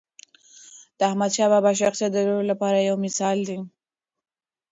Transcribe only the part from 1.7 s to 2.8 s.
شخصیت د ټولو لپاره